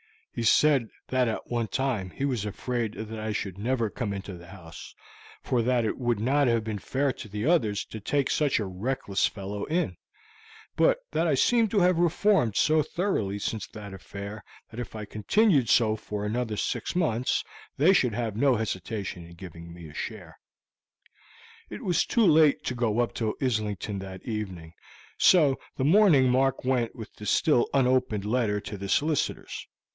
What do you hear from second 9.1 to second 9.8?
fellow